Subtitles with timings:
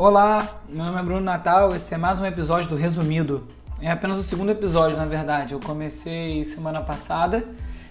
[0.00, 3.48] Olá, meu nome é Bruno Natal, esse é mais um episódio do Resumido.
[3.80, 5.54] É apenas o segundo episódio, na verdade.
[5.54, 7.44] Eu comecei semana passada,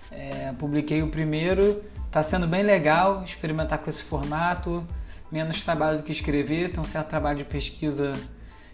[0.10, 4.86] é, publiquei o primeiro, está sendo bem legal experimentar com esse formato,
[5.30, 8.14] menos trabalho do que escrever, tem um certo trabalho de pesquisa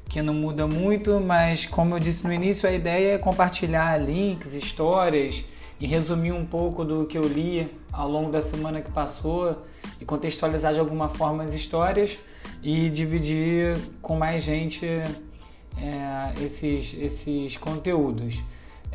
[0.07, 4.53] que não muda muito, mas como eu disse no início, a ideia é compartilhar links,
[4.53, 5.43] histórias
[5.79, 9.65] e resumir um pouco do que eu li ao longo da semana que passou
[9.99, 12.19] e contextualizar de alguma forma as histórias
[12.63, 18.41] e dividir com mais gente é, esses, esses conteúdos.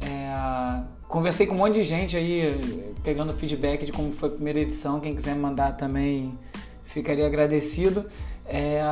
[0.01, 4.61] É, conversei com um monte de gente aí, pegando feedback de como foi a primeira
[4.61, 4.99] edição.
[5.01, 6.37] Quem quiser mandar também
[6.85, 8.07] ficaria agradecido.
[8.47, 8.83] É,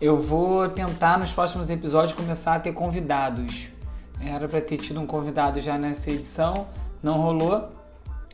[0.00, 3.68] eu vou tentar nos próximos episódios começar a ter convidados.
[4.20, 6.66] Era para ter tido um convidado já nessa edição,
[7.02, 7.68] não rolou.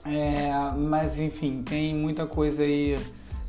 [0.04, 2.96] É, mas enfim, tem muita coisa aí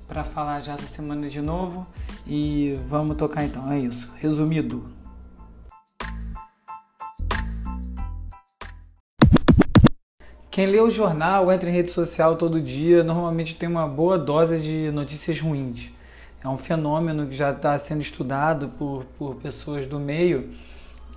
[0.07, 1.85] para falar já essa semana de novo
[2.27, 3.71] e vamos tocar então.
[3.71, 4.11] É isso.
[4.17, 4.85] Resumido.
[10.49, 14.59] Quem lê o jornal, entra em rede social todo dia, normalmente tem uma boa dose
[14.59, 15.91] de notícias ruins.
[16.43, 20.49] É um fenômeno que já está sendo estudado por, por pessoas do meio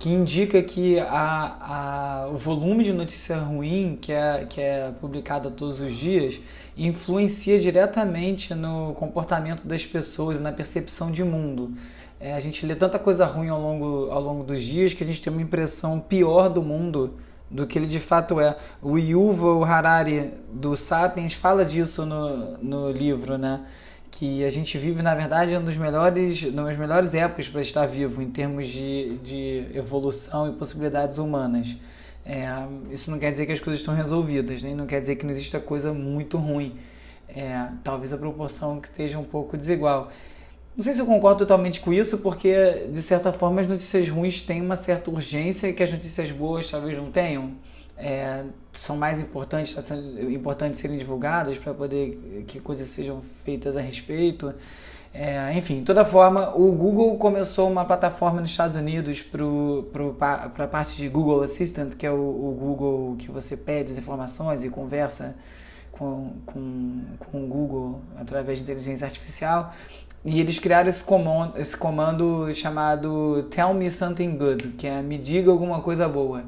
[0.01, 5.51] que indica que a, a, o volume de notícia ruim que é, que é publicado
[5.51, 6.39] todos os dias
[6.75, 11.75] influencia diretamente no comportamento das pessoas e na percepção de mundo.
[12.19, 15.05] É, a gente lê tanta coisa ruim ao longo, ao longo dos dias que a
[15.05, 17.13] gente tem uma impressão pior do mundo
[17.47, 18.57] do que ele de fato é.
[18.81, 23.67] O Yuval Harari do Sapiens fala disso no, no livro, né?
[24.11, 27.85] Que a gente vive, na verdade, um dos melhores, uma das melhores épocas para estar
[27.85, 31.77] vivo em termos de, de evolução e possibilidades humanas.
[32.25, 32.45] É,
[32.91, 34.77] isso não quer dizer que as coisas estão resolvidas, nem né?
[34.77, 36.75] não quer dizer que não exista coisa muito ruim.
[37.29, 40.11] É, talvez a proporção que esteja um pouco desigual.
[40.75, 44.41] Não sei se eu concordo totalmente com isso, porque de certa forma as notícias ruins
[44.41, 47.51] têm uma certa urgência que as notícias boas talvez não tenham
[48.01, 53.77] é, são mais importantes, tá sendo importante serem divulgadas para poder que coisas sejam feitas
[53.77, 54.51] a respeito.
[55.13, 60.67] É, enfim, de toda forma, o Google começou uma plataforma nos Estados Unidos para a
[60.67, 64.69] parte de Google Assistant, que é o, o, Google que você pede as informações e
[64.69, 65.35] conversa
[65.91, 69.73] com, com, com o Google através de inteligência artificial.
[70.23, 75.17] E eles criaram esse comando, esse comando chamado Tell Me Something Good, que é me
[75.17, 76.43] diga alguma coisa boa.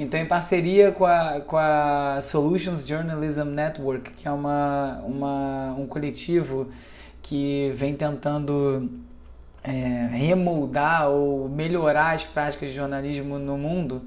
[0.00, 5.86] Então, em parceria com a, com a Solutions Journalism Network, que é uma, uma, um
[5.86, 6.70] coletivo
[7.20, 8.90] que vem tentando
[9.62, 14.00] é, remoldar ou melhorar as práticas de jornalismo no mundo,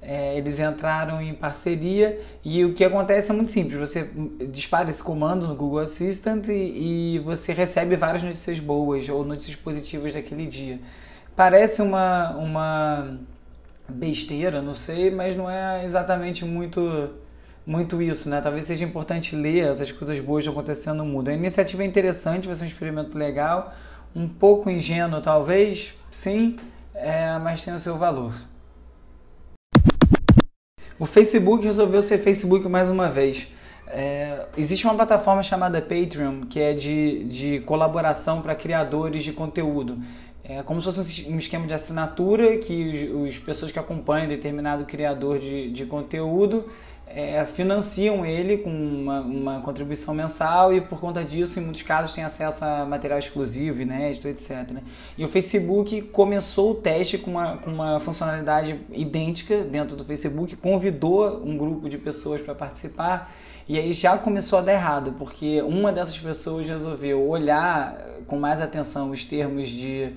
[0.00, 3.80] é, eles entraram em parceria e o que acontece é muito simples.
[3.80, 4.08] Você
[4.48, 9.56] dispara esse comando no Google Assistant e, e você recebe várias notícias boas ou notícias
[9.56, 10.78] positivas daquele dia.
[11.34, 13.18] Parece uma, uma
[13.88, 17.10] besteira, não sei, mas não é exatamente muito
[17.64, 18.40] muito isso, né?
[18.40, 21.28] Talvez seja importante ler essas coisas boas acontecendo no mundo.
[21.28, 23.72] A iniciativa é interessante, vai ser um experimento legal,
[24.14, 26.56] um pouco ingênuo talvez, sim,
[26.94, 28.32] é, mas tem o seu valor.
[30.98, 33.48] O Facebook resolveu ser Facebook mais uma vez.
[33.88, 39.98] É, existe uma plataforma chamada Patreon, que é de, de colaboração para criadores de conteúdo.
[40.44, 44.84] É como se fosse um esquema de assinatura que os, os pessoas que acompanham determinado
[44.84, 46.64] criador de, de conteúdo
[47.14, 52.14] é, financiam ele com uma, uma, contribuição mensal e por conta disso, em muitos casos,
[52.14, 54.70] tem acesso a material exclusivo, inédito, etc.
[54.70, 54.82] Né?
[55.16, 60.56] E o Facebook começou o teste com uma, com uma funcionalidade idêntica dentro do Facebook,
[60.56, 63.32] convidou um grupo de pessoas para participar
[63.68, 68.60] e aí já começou a dar errado, porque uma dessas pessoas resolveu olhar com mais
[68.60, 70.12] atenção os termos de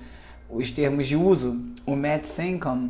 [0.49, 2.89] os termos de uso, o Matt Sencom,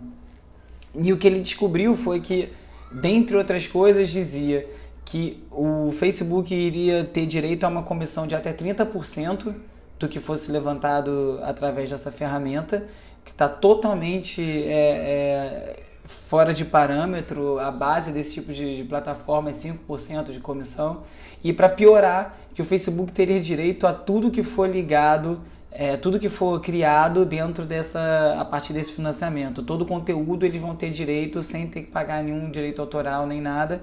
[0.93, 2.49] e o que ele descobriu foi que,
[2.91, 4.67] dentre outras coisas, dizia
[5.03, 9.53] que o Facebook iria ter direito a uma comissão de até 30%
[9.99, 12.85] do que fosse levantado através dessa ferramenta,
[13.23, 19.49] que está totalmente é, é, fora de parâmetro, a base desse tipo de, de plataforma
[19.49, 21.03] é 5% de comissão.
[21.43, 25.41] E para piorar, que o Facebook teria direito a tudo que for ligado
[25.77, 29.61] é, tudo que for criado dentro dessa a partir desse financiamento.
[29.61, 33.41] Todo o conteúdo eles vão ter direito sem ter que pagar nenhum direito autoral nem
[33.41, 33.81] nada.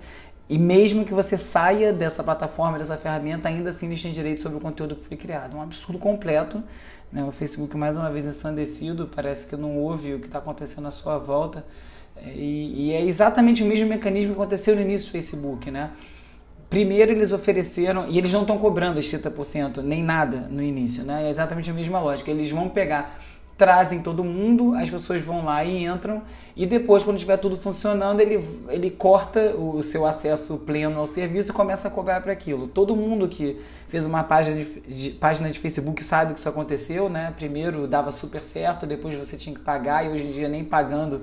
[0.48, 4.56] E mesmo que você saia dessa plataforma dessa ferramenta ainda assim eles têm direito sobre
[4.56, 5.54] o conteúdo que foi criado.
[5.54, 6.62] Um absurdo completo
[7.12, 7.22] né?
[7.24, 9.10] o Facebook mais uma vez ensandecido.
[9.14, 11.62] Parece que não ouve o que está acontecendo à sua volta.
[12.24, 15.90] E, e, é exatamente o mesmo mecanismo que aconteceu no início do Facebook né
[16.72, 21.26] Primeiro eles ofereceram, e eles não estão cobrando os 30%, nem nada no início, né?
[21.26, 22.30] É exatamente a mesma lógica.
[22.30, 23.20] Eles vão pegar,
[23.58, 26.22] trazem todo mundo, as pessoas vão lá e entram,
[26.56, 31.50] e depois, quando estiver tudo funcionando, ele, ele corta o seu acesso pleno ao serviço
[31.50, 32.66] e começa a cobrar para aquilo.
[32.66, 37.10] Todo mundo que fez uma página de, de, página de Facebook sabe que isso aconteceu,
[37.10, 37.34] né?
[37.36, 41.20] Primeiro dava super certo, depois você tinha que pagar, e hoje em dia nem pagando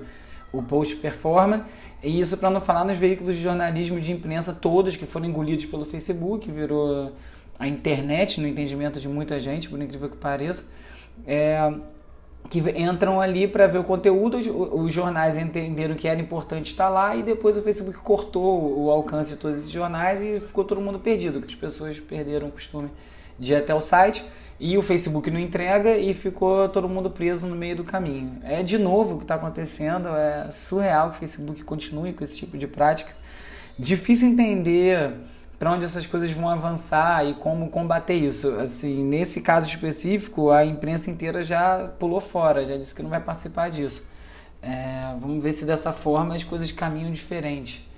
[0.52, 1.66] o post performa.
[2.02, 5.66] E isso para não falar nos veículos de jornalismo de imprensa todos que foram engolidos
[5.66, 7.12] pelo Facebook, virou
[7.58, 10.64] a internet no entendimento de muita gente, por incrível que pareça.
[11.26, 11.72] É,
[12.48, 17.14] que entram ali para ver o conteúdo, os jornais entenderam que era importante estar lá
[17.14, 20.98] e depois o Facebook cortou o alcance de todos esses jornais e ficou todo mundo
[20.98, 22.90] perdido, que as pessoas perderam o costume
[23.38, 24.24] de ir até o site
[24.60, 28.38] e o Facebook não entrega e ficou todo mundo preso no meio do caminho.
[28.44, 32.36] É de novo o que está acontecendo, é surreal que o Facebook continue com esse
[32.36, 33.14] tipo de prática.
[33.78, 35.14] Difícil entender
[35.58, 38.50] para onde essas coisas vão avançar e como combater isso.
[38.60, 43.20] Assim, nesse caso específico, a imprensa inteira já pulou fora, já disse que não vai
[43.20, 44.10] participar disso.
[44.62, 47.89] É, vamos ver se dessa forma as coisas caminham diferente.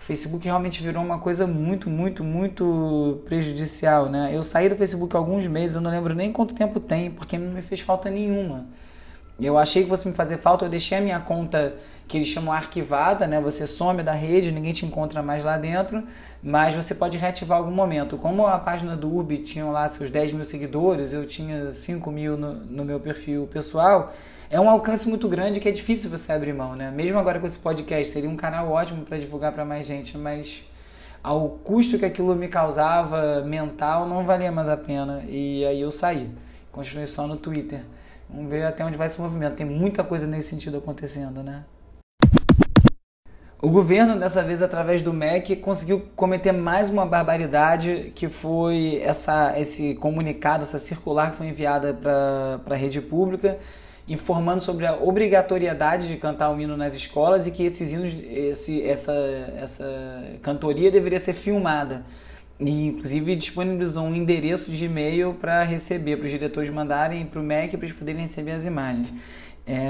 [0.00, 4.30] O Facebook realmente virou uma coisa muito, muito, muito prejudicial, né?
[4.32, 7.36] Eu saí do Facebook há alguns meses, eu não lembro nem quanto tempo tem, porque
[7.36, 8.64] não me fez falta nenhuma.
[9.38, 11.74] Eu achei que fosse me fazer falta, eu deixei a minha conta
[12.08, 13.40] que eles chamam arquivada, né?
[13.42, 16.02] Você some da rede, ninguém te encontra mais lá dentro,
[16.42, 18.16] mas você pode reativar algum momento.
[18.16, 22.38] Como a página do UB tinha lá seus 10 mil seguidores, eu tinha 5 mil
[22.38, 24.14] no, no meu perfil pessoal,
[24.50, 26.90] é um alcance muito grande que é difícil você abrir mão, né?
[26.90, 30.64] Mesmo agora com esse podcast, seria um canal ótimo para divulgar para mais gente, mas
[31.22, 35.22] ao custo que aquilo me causava mental, não valia mais a pena.
[35.28, 36.28] E aí eu saí.
[36.72, 37.82] Continuei só no Twitter.
[38.28, 39.54] Vamos ver até onde vai esse movimento.
[39.54, 41.62] Tem muita coisa nesse sentido acontecendo, né?
[43.62, 49.56] O governo, dessa vez através do MEC, conseguiu cometer mais uma barbaridade, que foi essa,
[49.60, 53.58] esse comunicado, essa circular que foi enviada para a rede pública,
[54.10, 58.82] informando sobre a obrigatoriedade de cantar o hino nas escolas e que esses hinos, esse,
[58.82, 59.12] essa,
[59.56, 62.04] essa cantoria deveria ser filmada.
[62.58, 67.42] E, inclusive, disponibilizou um endereço de e-mail para receber, para os diretores mandarem para o
[67.42, 69.14] MEC para eles poderem receber as imagens.
[69.64, 69.88] É,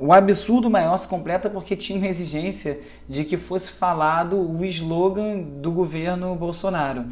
[0.00, 5.38] o absurdo maior se completa porque tinha uma exigência de que fosse falado o slogan
[5.38, 7.04] do governo Bolsonaro.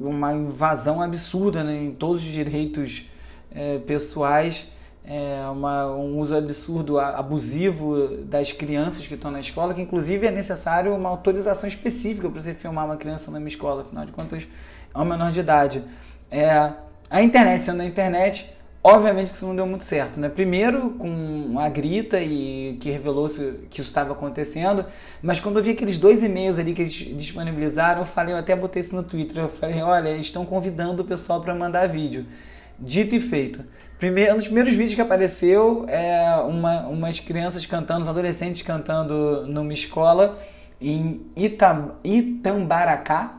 [0.00, 3.06] Uma invasão absurda né, em todos os direitos
[3.50, 4.68] é, pessoais
[5.06, 10.30] é, uma, um uso absurdo, abusivo das crianças que estão na escola, que inclusive é
[10.32, 14.46] necessário uma autorização específica para você filmar uma criança na minha escola, afinal de contas
[14.92, 15.84] é um menor de idade.
[16.28, 16.72] É,
[17.08, 20.28] a internet, sendo a internet, obviamente que isso não deu muito certo, né?
[20.28, 23.28] Primeiro com a grita e que revelou
[23.70, 24.84] que isso estava acontecendo,
[25.22, 28.56] mas quando eu vi aqueles dois e-mails ali que eles disponibilizaram, eu falei, eu até
[28.56, 32.26] botei isso no Twitter, eu falei, olha, eles estão convidando o pessoal para mandar vídeo.
[32.78, 33.64] Dito e feito.
[33.98, 39.46] Primeiro, um dos primeiros vídeos que apareceu é uma, umas crianças cantando, uns adolescentes cantando
[39.46, 40.38] numa escola
[40.80, 43.38] em Itam, Itambaracá.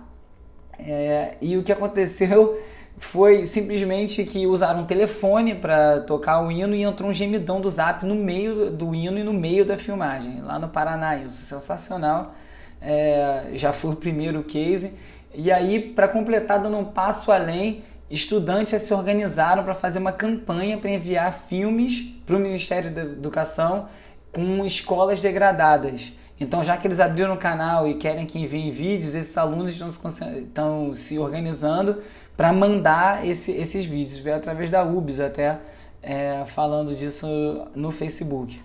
[0.80, 2.60] É, e o que aconteceu
[2.98, 7.70] foi simplesmente que usaram um telefone para tocar o hino e entrou um gemidão do
[7.70, 11.18] zap no meio do hino e no meio da filmagem, lá no Paraná.
[11.18, 12.34] Isso sensacional.
[12.82, 14.94] É, já foi o primeiro case.
[15.36, 20.78] E aí, para completar, dando um passo além, estudantes se organizaram para fazer uma campanha
[20.78, 23.88] para enviar filmes para o Ministério da Educação
[24.32, 26.14] com escolas degradadas.
[26.40, 30.12] Então, já que eles abriram o canal e querem que enviem vídeos, esses alunos estão
[30.12, 32.02] se, estão se organizando
[32.36, 34.20] para mandar esse, esses vídeos.
[34.20, 35.58] Veio através da UBS até
[36.04, 37.28] é, falando disso
[37.76, 38.62] no Facebook.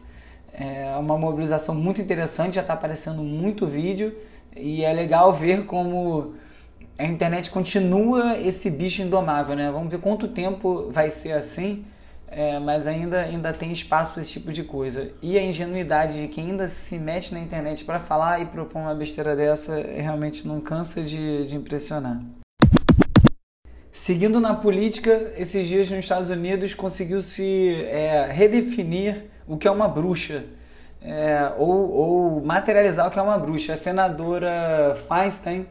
[0.52, 4.14] É uma mobilização muito interessante, já está aparecendo muito vídeo
[4.54, 6.34] e é legal ver como
[6.98, 9.70] a internet continua esse bicho indomável, né?
[9.70, 11.84] Vamos ver quanto tempo vai ser assim,
[12.28, 15.10] é, mas ainda, ainda tem espaço para esse tipo de coisa.
[15.20, 18.94] E a ingenuidade de quem ainda se mete na internet para falar e propor uma
[18.94, 22.20] besteira dessa realmente não cansa de, de impressionar.
[23.90, 29.86] Seguindo na política, esses dias nos Estados Unidos conseguiu-se é, redefinir o que é uma
[29.86, 30.44] bruxa.
[31.02, 33.74] É, ou, ou materializar o que é uma bruxa.
[33.74, 35.66] A senadora Feinstein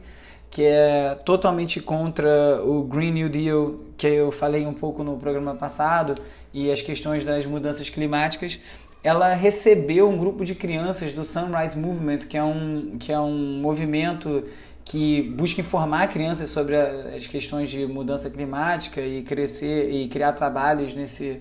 [0.52, 5.54] que é totalmente contra o Green New Deal, que eu falei um pouco no programa
[5.54, 6.20] passado,
[6.52, 8.60] e as questões das mudanças climáticas,
[9.02, 13.62] ela recebeu um grupo de crianças do Sunrise Movement, que é um, que é um
[13.62, 14.44] movimento
[14.84, 20.92] que busca informar crianças sobre as questões de mudança climática e crescer e criar trabalhos
[20.92, 21.40] nesse,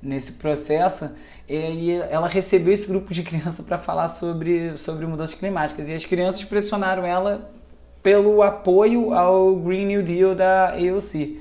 [0.00, 1.10] nesse processo.
[1.48, 5.88] E ela recebeu esse grupo de crianças para falar sobre, sobre mudanças climáticas.
[5.88, 7.50] E as crianças pressionaram ela
[8.02, 11.40] pelo apoio ao Green New Deal da AOC,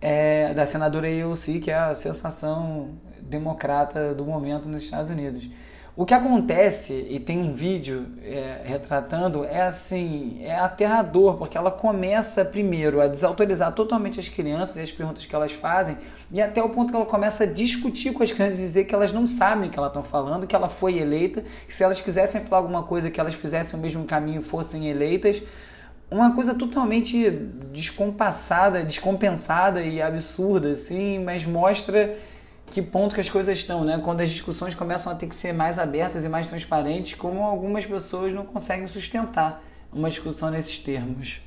[0.00, 2.90] é, da senadora AOC, que é a sensação
[3.20, 5.48] democrata do momento nos Estados Unidos.
[5.96, 11.70] O que acontece, e tem um vídeo é, retratando, é assim, é aterrador, porque ela
[11.70, 15.98] começa primeiro a desautorizar totalmente as crianças e as perguntas que elas fazem,
[16.30, 19.12] e até o ponto que ela começa a discutir com as crianças, dizer que elas
[19.12, 22.40] não sabem o que elas estão falando, que ela foi eleita, que se elas quisessem
[22.42, 25.42] falar alguma coisa, que elas fizessem o mesmo caminho fossem eleitas.
[26.10, 27.30] Uma coisa totalmente
[27.72, 32.16] descompassada, descompensada e absurda, assim, mas mostra
[32.70, 34.00] que ponto que as coisas estão, né?
[34.02, 37.86] Quando as discussões começam a ter que ser mais abertas e mais transparentes, como algumas
[37.86, 39.62] pessoas não conseguem sustentar
[39.92, 41.40] uma discussão nesses termos.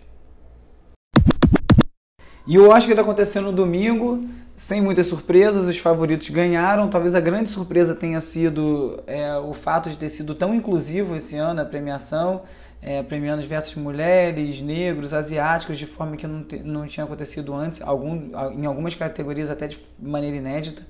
[2.46, 4.26] E o Oscar aconteceu no domingo,
[4.58, 6.90] sem muitas surpresas, os favoritos ganharam.
[6.90, 11.38] Talvez a grande surpresa tenha sido é, o fato de ter sido tão inclusivo esse
[11.38, 12.44] ano a premiação,
[12.84, 17.82] é, premiando diversas mulheres, negros, asiáticos, de forma que não, te, não tinha acontecido antes,
[17.82, 20.84] algum, em algumas categorias até de maneira inédita.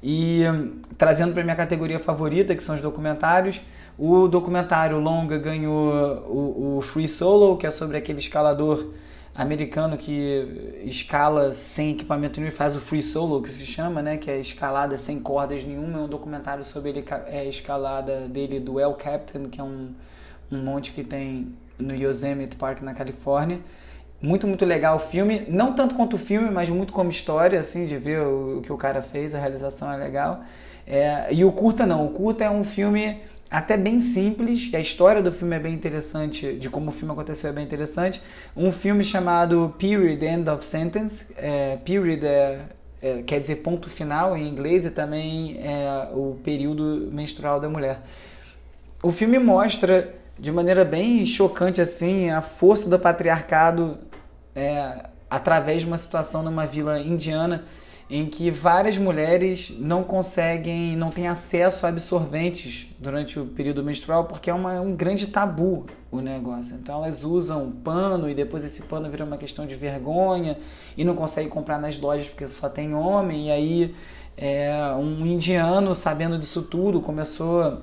[0.00, 3.60] E hum, trazendo para minha categoria favorita, que são os documentários,
[3.98, 5.92] o documentário longa ganhou
[6.28, 8.92] o, o Free Solo, que é sobre aquele escalador
[9.34, 14.18] americano que escala sem equipamento nenhum e faz o free solo, que se chama, né,
[14.18, 18.78] que é escalada sem cordas nenhuma, é um documentário sobre ele, é, escalada dele do
[18.78, 19.94] El Capitan, que é um,
[20.52, 23.60] um monte que tem no Yosemite Park na Califórnia.
[24.20, 25.44] Muito, muito legal o filme.
[25.48, 28.72] Não tanto quanto o filme, mas muito como história, assim, de ver o, o que
[28.72, 30.44] o cara fez, a realização é legal.
[30.86, 32.06] É, e o curta não.
[32.06, 36.54] O curta é um filme até bem simples, a história do filme é bem interessante,
[36.54, 38.22] de como o filme aconteceu é bem interessante.
[38.56, 41.34] Um filme chamado Period End of Sentence.
[41.36, 42.60] É, period é,
[43.02, 48.00] é, quer dizer ponto final em inglês e também é o período menstrual da mulher.
[49.02, 53.98] O filme mostra de maneira bem chocante assim a força do patriarcado
[54.54, 57.64] é, através de uma situação numa vila indiana
[58.10, 64.26] em que várias mulheres não conseguem, não têm acesso a absorventes durante o período menstrual
[64.26, 66.76] porque é uma, um grande tabu o negócio.
[66.76, 70.58] Então elas usam pano e depois esse pano vira uma questão de vergonha
[70.94, 73.46] e não conseguem comprar nas lojas porque só tem homem.
[73.46, 73.94] E aí
[74.36, 77.82] é, um indiano, sabendo disso tudo, começou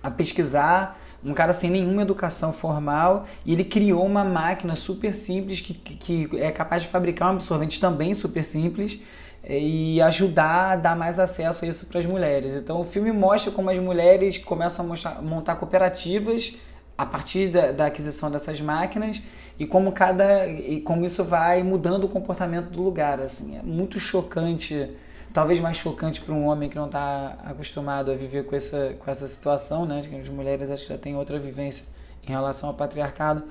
[0.00, 5.60] a pesquisar um cara sem nenhuma educação formal e ele criou uma máquina super simples
[5.60, 9.00] que, que, é capaz de fabricar um absorvente também super simples
[9.42, 12.54] eh, e ajudar a dar mais acesso a isso para as mulheres.
[12.54, 16.54] Então o filme mostra como as mulheres começam a mostrar, montar cooperativas
[16.96, 19.20] a partir da, da, aquisição dessas máquinas
[19.58, 23.98] e como cada e como isso vai mudando o comportamento do lugar assim é muito
[23.98, 24.90] chocante
[25.36, 29.10] talvez mais chocante para um homem que não está acostumado a viver com essa, com
[29.10, 30.02] essa situação, né?
[30.18, 31.84] As mulheres acho que já têm outra vivência
[32.26, 33.42] em relação ao patriarcado.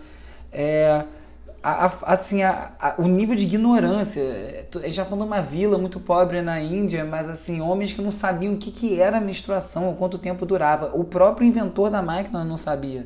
[0.52, 1.04] É,
[1.62, 4.24] a, a, assim, a, o nível de ignorância.
[4.74, 8.02] A gente já falou de uma vila muito pobre na Índia, mas assim, homens que
[8.02, 10.90] não sabiam o que, que era menstruação, ou quanto tempo durava.
[10.96, 13.06] O próprio inventor da máquina não sabia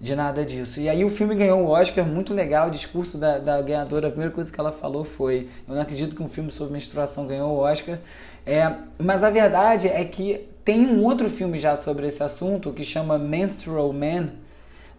[0.00, 0.80] de nada disso.
[0.80, 4.10] E aí o filme ganhou o Oscar, muito legal, o discurso da, da ganhadora, a
[4.10, 7.50] primeira coisa que ela falou foi, eu não acredito que um filme sobre menstruação ganhou
[7.50, 7.98] o Oscar,
[8.46, 12.82] é, mas a verdade é que tem um outro filme já sobre esse assunto que
[12.82, 14.30] chama Menstrual Man,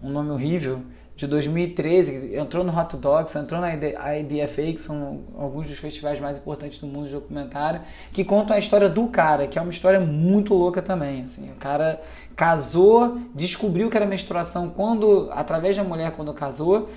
[0.04, 0.82] um nome horrível,
[1.16, 6.38] de 2013, entrou no Hot Dogs, entrou na IDFA, que são alguns dos festivais mais
[6.38, 10.00] importantes do mundo de documentário, que contam a história do cara, que é uma história
[10.00, 11.24] muito louca também.
[11.24, 12.02] Assim, o cara
[12.36, 16.90] casou, descobriu que era menstruação quando, através da mulher quando casou,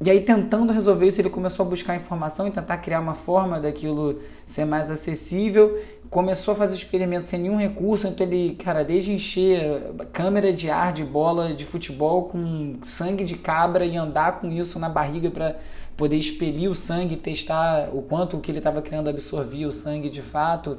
[0.00, 3.60] e aí, tentando resolver isso, ele começou a buscar informação e tentar criar uma forma
[3.60, 5.80] daquilo ser mais acessível.
[6.10, 10.92] Começou a fazer experimentos sem nenhum recurso, então ele, cara, desde encher câmera de ar
[10.92, 15.56] de bola de futebol com sangue de cabra e andar com isso na barriga para
[15.96, 20.10] poder expelir o sangue testar o quanto o que ele estava criando absorvia o sangue
[20.10, 20.76] de fato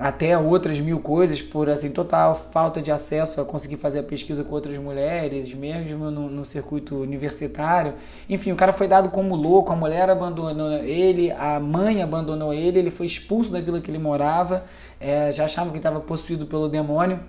[0.00, 4.42] até outras mil coisas por assim total falta de acesso a conseguir fazer a pesquisa
[4.42, 7.92] com outras mulheres, mesmo no, no, circuito universitário.
[8.26, 12.78] Enfim, o cara foi dado como louco, a mulher abandonou ele, a mãe abandonou ele,
[12.78, 14.64] ele foi expulso da vila que ele morava,
[14.98, 17.20] é, já achavam que estava possuído pelo demônio.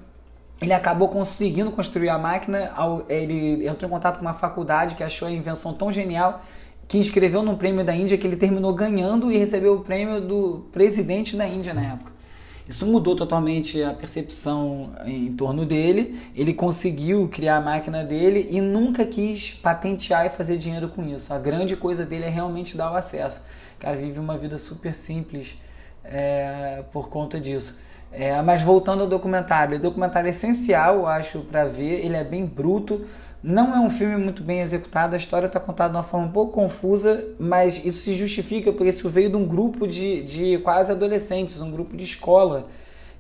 [0.62, 2.72] Ele acabou conseguindo construir a máquina,
[3.10, 6.42] ele entrou em contato com uma faculdade que achou a invenção tão genial
[6.88, 10.68] que inscreveu num prêmio da Índia que ele terminou ganhando e recebeu o prêmio do
[10.72, 12.21] presidente da Índia na época.
[12.68, 16.20] Isso mudou totalmente a percepção em torno dele.
[16.36, 21.34] Ele conseguiu criar a máquina dele e nunca quis patentear e fazer dinheiro com isso.
[21.34, 23.42] A grande coisa dele é realmente dar o acesso.
[23.78, 25.58] O cara vive uma vida super simples
[26.04, 27.78] é, por conta disso.
[28.12, 32.06] É, mas voltando ao documentário, o documentário é essencial, eu acho, para ver.
[32.06, 33.06] Ele é bem bruto,
[33.44, 36.32] Não é um filme muito bem executado, a história está contada de uma forma um
[36.32, 40.92] pouco confusa, mas isso se justifica porque isso veio de um grupo de, de quase
[40.92, 42.68] adolescentes, um grupo de escola,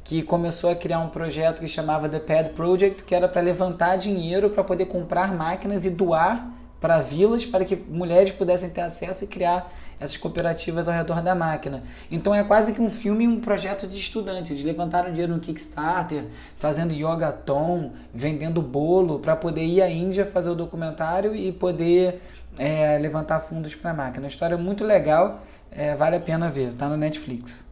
[0.04, 3.96] que começou a criar um projeto que chamava The Pad Project, que era para levantar
[3.96, 9.24] dinheiro para poder comprar máquinas e doar para vilas para que mulheres pudessem ter acesso
[9.24, 9.72] e criar
[10.02, 11.84] essas cooperativas ao redor da máquina.
[12.12, 14.50] Então é quase que um filme, um projeto de estudantes.
[14.50, 16.26] Eles levantaram dinheiro no Kickstarter,
[16.58, 22.20] fazendo yogaton, vendendo bolo para poder ir à Índia fazer o documentário e poder
[22.58, 24.26] é, levantar fundos para a máquina.
[24.26, 27.70] Uma história muito legal, é, vale a pena ver, tá no Netflix.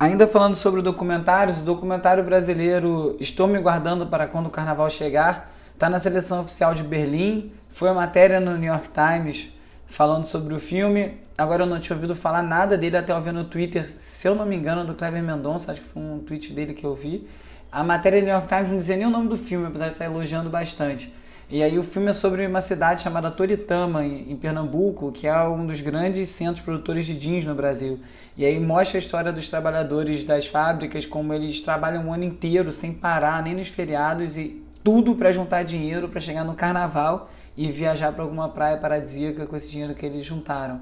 [0.00, 5.52] Ainda falando sobre documentários, o documentário brasileiro Estou Me Guardando para Quando o Carnaval Chegar
[5.74, 9.52] está na seleção oficial de Berlim, foi a matéria no New York Times
[9.92, 11.18] falando sobre o filme.
[11.36, 14.34] Agora eu não tinha ouvido falar nada dele até eu ver no Twitter, se eu
[14.34, 17.28] não me engano, do Kleber Mendonça, acho que foi um tweet dele que eu vi.
[17.70, 19.92] A matéria do New York Times não dizia nem o nome do filme, apesar de
[19.92, 21.12] estar elogiando bastante.
[21.50, 25.66] E aí o filme é sobre uma cidade chamada Toritama, em, Pernambuco, que é um
[25.66, 28.00] dos grandes centros produtores de jeans no Brasil.
[28.34, 32.72] E aí mostra a história dos trabalhadores das fábricas, como eles trabalham o ano inteiro
[32.72, 37.70] sem parar, nem nos feriados, e tudo para juntar dinheiro para chegar no carnaval e
[37.70, 40.80] viajar para alguma praia paradisíaca com esse dinheiro que eles juntaram.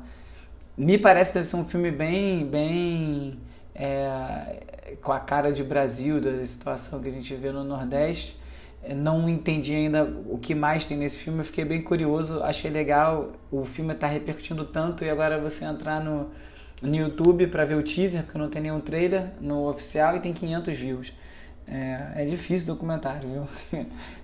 [0.76, 3.38] Me parece deve ser um filme bem, bem
[3.74, 8.38] é, com a cara de Brasil, da situação que a gente vê no Nordeste.
[8.96, 13.32] Não entendi ainda o que mais tem nesse filme, eu fiquei bem curioso, achei legal.
[13.50, 16.30] O filme está repercutindo tanto e agora você entrar no,
[16.82, 20.32] no YouTube para ver o teaser, porque não tem nenhum trailer no oficial e tem
[20.32, 21.12] 500 views.
[21.68, 23.84] É, é difícil documentário, viu?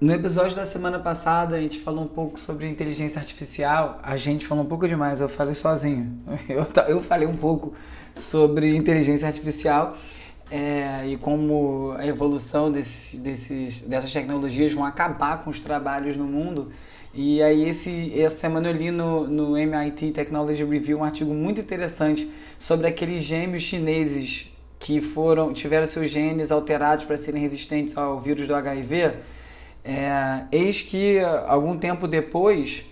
[0.00, 4.00] No episódio da semana passada, a gente falou um pouco sobre inteligência artificial.
[4.02, 6.18] A gente falou um pouco demais, eu falei sozinho.
[6.48, 7.74] Eu, eu falei um pouco
[8.16, 9.98] sobre inteligência artificial
[10.50, 16.24] é, e como a evolução desse, desses, dessas tecnologias vão acabar com os trabalhos no
[16.24, 16.72] mundo.
[17.12, 21.60] E aí, esse, essa semana eu li no, no MIT Technology Review um artigo muito
[21.60, 28.18] interessante sobre aqueles gêmeos chineses que foram tiveram seus genes alterados para serem resistentes ao
[28.18, 29.12] vírus do HIV
[29.84, 32.84] é, eis que algum tempo depois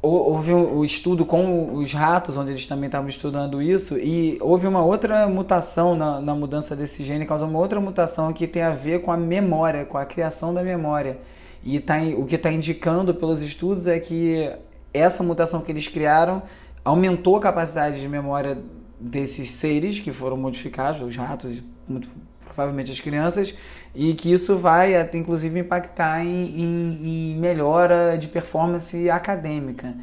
[0.00, 4.84] houve o estudo com os ratos, onde eles também estavam estudando isso, e houve uma
[4.84, 9.02] outra mutação na, na mudança desse gene, causou uma outra mutação que tem a ver
[9.02, 11.18] com a memória, com a criação da memória.
[11.64, 14.50] E tá, o que está indicando pelos estudos é que
[14.94, 16.42] essa mutação que eles criaram
[16.84, 18.58] aumentou a capacidade de memória
[19.00, 22.08] desses seres que foram modificados, os ratos, muito
[22.58, 23.54] provavelmente as crianças,
[23.94, 26.98] e que isso vai até inclusive impactar em, em,
[27.32, 29.94] em melhora de performance acadêmica.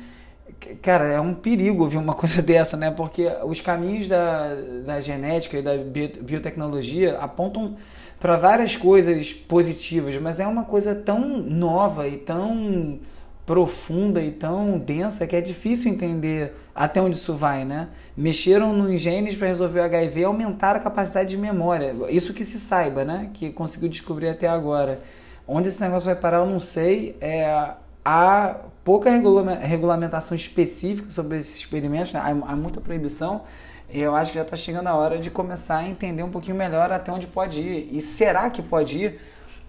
[0.81, 2.91] Cara, é um perigo ouvir uma coisa dessa, né?
[2.91, 5.75] Porque os caminhos da, da genética e da
[6.21, 7.75] biotecnologia apontam
[8.21, 12.99] para várias coisas positivas, mas é uma coisa tão nova e tão
[13.45, 17.89] profunda e tão densa que é difícil entender até onde isso vai, né?
[18.17, 21.95] Mexeram nos genes para resolver o HIV e aumentaram a capacidade de memória.
[22.09, 23.29] Isso que se saiba, né?
[23.33, 24.99] Que conseguiu descobrir até agora.
[25.47, 27.15] Onde esse negócio vai parar, eu não sei.
[27.21, 32.19] É, há pouca regulamentação específica sobre esses experimentos, né?
[32.19, 33.43] há, há muita proibição.
[33.91, 36.57] E eu acho que já está chegando a hora de começar a entender um pouquinho
[36.57, 37.89] melhor até onde pode ir.
[37.91, 39.21] E será que pode ir?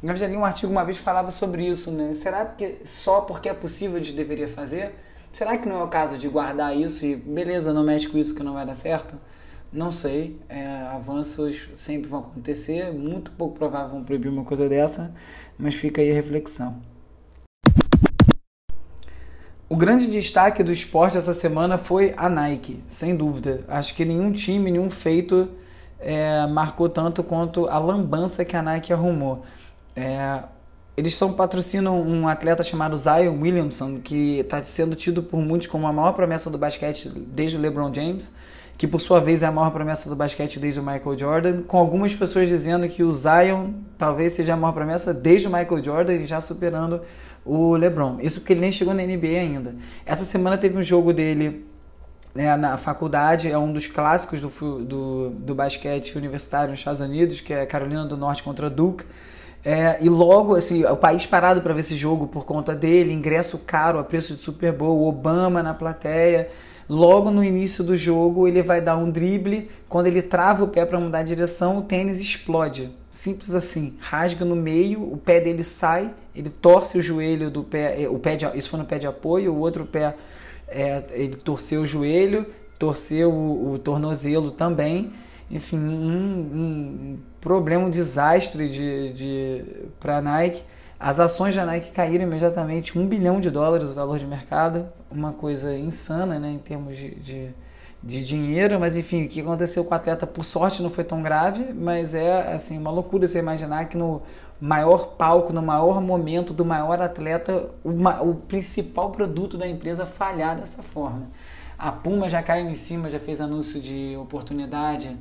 [0.09, 2.14] Eu já li um artigo uma vez que falava sobre isso, né?
[2.14, 4.95] Será que só porque é possível a gente deveria fazer?
[5.33, 8.33] Será que não é o caso de guardar isso e beleza, não mexe com isso
[8.33, 9.16] que não vai dar certo?
[9.73, 10.38] Não sei.
[10.49, 15.12] É, avanços sempre vão acontecer, muito pouco provável vão proibir uma coisa dessa,
[15.59, 16.81] mas fica aí a reflexão.
[19.69, 23.64] O grande destaque do esporte essa semana foi a Nike, sem dúvida.
[23.66, 25.49] Acho que nenhum time, nenhum feito
[25.99, 29.45] é, marcou tanto quanto a lambança que a Nike arrumou.
[29.97, 30.41] É,
[30.97, 35.87] eles são patrocinam um atleta chamado Zion Williamson, que está sendo tido por muitos como
[35.87, 38.33] a maior promessa do basquete desde o LeBron James,
[38.79, 41.79] que por sua vez é a maior promessa do basquete desde o Michael Jordan, com
[41.79, 46.15] algumas pessoas dizendo que o Zion talvez seja a maior promessa desde o Michael Jordan
[46.15, 47.01] e já superando
[47.45, 48.19] o LeBron.
[48.21, 49.75] Isso porque ele nem chegou na NBA ainda.
[50.05, 51.67] Essa semana teve um jogo dele
[52.35, 54.51] né, na faculdade, é um dos clássicos do,
[54.85, 59.05] do, do basquete universitário nos Estados Unidos, que é Carolina do Norte contra Duke.
[59.69, 63.59] É, e logo, assim, o país parado para ver esse jogo por conta dele, ingresso
[63.59, 66.49] caro a preço de Super Bowl, Obama na plateia.
[66.89, 69.69] Logo no início do jogo, ele vai dar um drible.
[69.89, 72.91] Quando ele trava o pé para mudar a direção, o tênis explode.
[73.11, 73.95] Simples assim.
[73.99, 78.05] Rasga no meio, o pé dele sai, ele torce o joelho do pé.
[78.05, 80.15] É, o pé de, isso foi no pé de apoio, o outro pé
[80.69, 82.47] é, ele torceu o joelho,
[82.79, 85.13] torceu o, o tornozelo também
[85.51, 89.65] enfim, um, um problema, um desastre de, de,
[90.01, 90.63] para a Nike.
[90.99, 95.33] As ações da Nike caíram imediatamente, um bilhão de dólares o valor de mercado, uma
[95.33, 97.55] coisa insana né, em termos de, de,
[98.03, 101.21] de, dinheiro, mas enfim, o que aconteceu com o atleta, por sorte, não foi tão
[101.23, 104.23] grave, mas é assim uma loucura você imaginar que no
[104.59, 107.91] maior palco, no maior momento do maior atleta, o,
[108.31, 111.27] o principal produto da empresa falhar dessa forma.
[111.79, 115.17] A Puma já caiu em cima, já fez anúncio de oportunidade,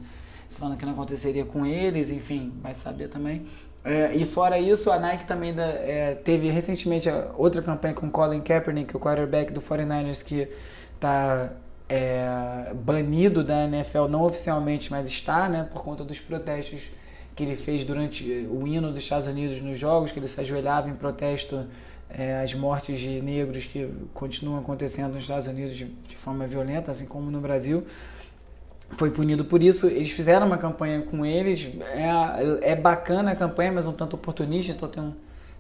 [0.50, 3.46] falando que não aconteceria com eles, enfim, vai saber também.
[3.84, 8.42] É, e fora isso, a Nike também da, é, teve recentemente outra campanha com Colin
[8.42, 10.48] Kaepernick, o quarterback do 49ers, que
[10.96, 11.52] está
[11.88, 16.90] é, banido da NFL, não oficialmente, mas está, né, por conta dos protestos
[17.36, 20.90] que ele fez durante o hino dos Estados Unidos nos Jogos, que ele se ajoelhava
[20.90, 21.68] em protesto
[22.10, 26.92] é, às mortes de negros que continuam acontecendo nos Estados Unidos de, de forma violenta,
[26.92, 27.86] assim como no Brasil
[28.92, 29.88] foi punido por isso.
[29.88, 31.70] Eles fizeram uma campanha com eles.
[31.94, 35.14] É, é bacana a campanha, mas um tanto oportunista, então tem, um,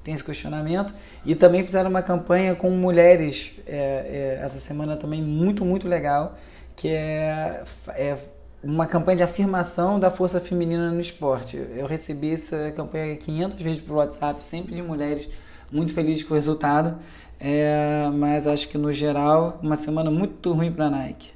[0.04, 0.94] tem esse questionamento.
[1.26, 6.38] E também fizeram uma campanha com mulheres é, é, essa semana também, muito, muito legal,
[6.76, 8.18] que é, é
[8.64, 11.58] uma campanha de afirmação da força feminina no esporte.
[11.58, 15.28] Eu recebi essa campanha 500 vezes por WhatsApp, sempre de mulheres
[15.72, 16.98] muito felizes com o resultado.
[17.40, 21.32] É, mas acho que no geral, uma semana muito ruim para a Nike.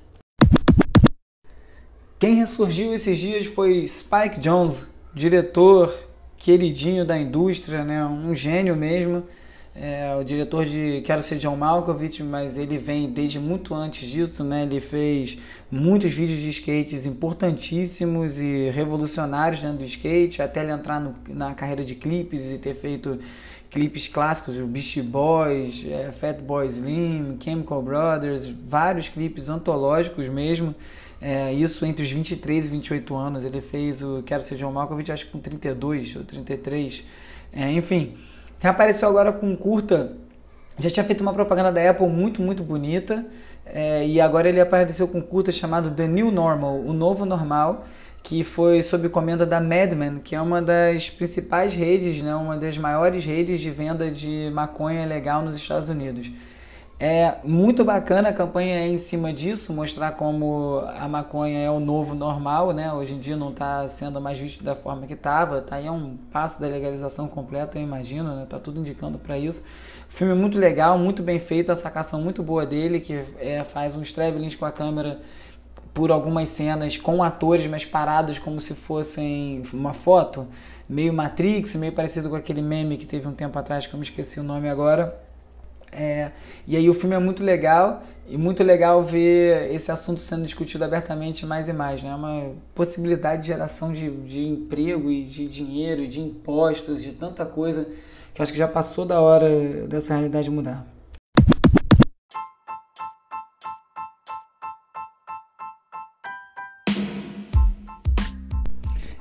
[2.18, 5.94] Quem ressurgiu esses dias foi Spike Jones, diretor
[6.38, 8.04] queridinho da indústria, né?
[8.06, 9.24] um gênio mesmo.
[9.76, 14.44] É, o diretor de Quero Ser John Malkovich, mas ele vem desde muito antes disso,
[14.44, 14.64] né?
[14.64, 15.38] Ele fez
[15.72, 21.54] muitos vídeos de skates importantíssimos e revolucionários dentro do skate, até ele entrar no, na
[21.54, 23.20] carreira de clipes e ter feito
[23.70, 30.74] clipes clássicos, o Beastie Boys, é, Fatboy Slim, Chemical Brothers, vários clipes antológicos mesmo.
[31.22, 33.46] É, isso entre os 23 e 28 anos.
[33.46, 37.04] Ele fez o Quero Ser John Malkovich, acho que com 32 ou 33.
[37.54, 38.18] É, enfim,
[38.60, 40.14] reapareceu agora com curta.
[40.80, 43.26] Já tinha feito uma propaganda da Apple muito, muito bonita.
[43.66, 47.86] É, e agora ele apareceu com curta chamado The New Normal, o novo normal,
[48.24, 52.78] que foi sob comenda da Madman, que é uma das principais redes, né, uma das
[52.78, 56.32] maiores redes de venda de maconha legal nos Estados Unidos.
[57.02, 62.14] É muito bacana a campanha em cima disso, mostrar como a maconha é o novo
[62.14, 62.92] normal, né?
[62.92, 65.62] Hoje em dia não está sendo mais visto da forma que estava.
[65.62, 68.46] Tá aí é um passo da legalização completa, eu imagino, né?
[68.50, 69.64] Tá tudo indicando para isso.
[70.10, 73.64] O filme é muito legal, muito bem feito, a sacação muito boa dele, que é,
[73.64, 75.22] faz uns travelings com a câmera
[75.94, 80.48] por algumas cenas com atores, mas parados como se fossem uma foto,
[80.88, 84.06] meio Matrix, meio parecido com aquele meme que teve um tempo atrás, que eu me
[84.06, 85.20] esqueci o nome agora
[85.92, 86.32] é,
[86.68, 90.84] e aí o filme é muito legal e muito legal ver esse assunto sendo discutido
[90.84, 92.04] abertamente mais e mais.
[92.04, 92.10] Né?
[92.10, 97.46] É uma possibilidade de geração de, de emprego e de dinheiro, de impostos, de tanta
[97.46, 97.88] coisa
[98.34, 99.50] que acho que já passou da hora
[99.88, 100.86] dessa realidade mudar.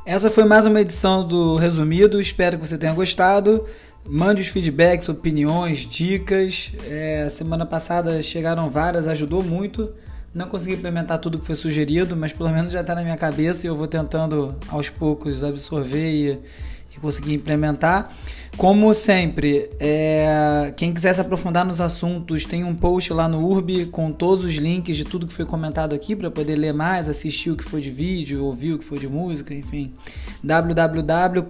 [0.08, 2.18] Essa foi mais uma edição do Resumido.
[2.18, 3.66] Espero que você tenha gostado.
[4.08, 6.72] Mande os feedbacks, opiniões, dicas.
[6.88, 9.92] É, semana passada chegaram várias, ajudou muito.
[10.32, 13.66] Não consegui implementar tudo que foi sugerido, mas pelo menos já está na minha cabeça
[13.66, 16.40] e eu vou tentando aos poucos absorver e,
[16.94, 18.10] e conseguir implementar.
[18.56, 23.86] Como sempre, é, quem quiser se aprofundar nos assuntos, tem um post lá no Urb
[23.86, 27.50] com todos os links de tudo que foi comentado aqui para poder ler mais, assistir
[27.50, 29.92] o que foi de vídeo, ouvir o que foi de música, enfim.
[30.42, 31.46] www.urb.cc,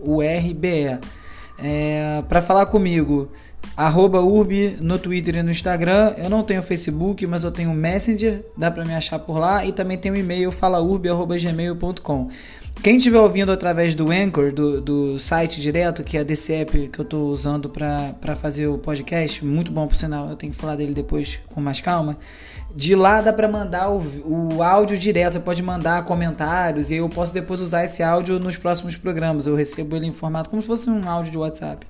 [0.00, 0.98] URBE.
[1.58, 3.28] É, para falar comigo,
[3.76, 6.14] arroba urb no Twitter e no Instagram.
[6.16, 9.64] Eu não tenho Facebook, mas eu tenho Messenger, dá para me achar por lá.
[9.64, 12.30] E também tem o e-mail falaurb.gmail.com.
[12.80, 16.98] Quem estiver ouvindo através do Anchor, do, do site direto, que é a DCAP que
[16.98, 20.74] eu estou usando para fazer o podcast, muito bom por sinal, eu tenho que falar
[20.74, 22.18] dele depois com mais calma.
[22.74, 27.08] De lá dá para mandar o, o áudio direto, você pode mandar comentários e eu
[27.08, 29.46] posso depois usar esse áudio nos próximos programas.
[29.46, 31.86] Eu recebo ele em formato como se fosse um áudio de WhatsApp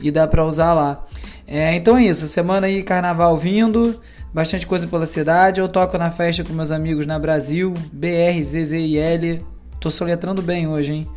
[0.00, 1.04] e dá para usar lá.
[1.46, 4.00] É, então é isso, semana aí carnaval vindo,
[4.34, 5.60] bastante coisa pela cidade.
[5.60, 9.51] Eu toco na festa com meus amigos na Brasil, BR, ZZIL
[9.82, 11.08] Tô soletrando bem hoje, hein?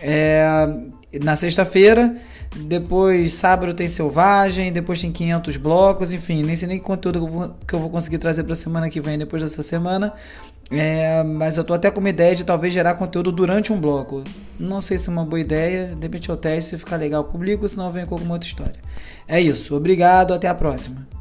[0.00, 0.46] É,
[1.24, 2.14] na sexta-feira,
[2.56, 7.28] depois sábado tem Selvagem, depois tem 500 blocos, enfim, nem sei nem conteúdo que eu
[7.28, 10.12] vou, que eu vou conseguir trazer para semana que vem, depois dessa semana.
[10.70, 14.22] É, mas eu tô até com uma ideia de talvez gerar conteúdo durante um bloco.
[14.56, 17.68] Não sei se é uma boa ideia, de repente eu teste, se ficar legal, publico,
[17.68, 18.76] senão eu venho com alguma outra história.
[19.26, 21.15] É isso, obrigado, até a próxima.